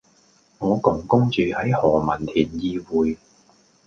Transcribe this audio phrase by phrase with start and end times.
[0.57, 3.17] 我公公住喺何文田懿薈